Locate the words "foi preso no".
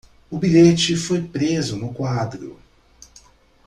0.95-1.93